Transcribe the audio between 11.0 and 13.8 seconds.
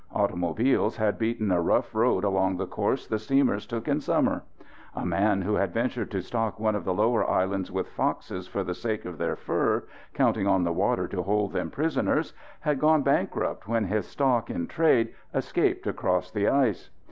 to hold them prisoners, had gone bankrupt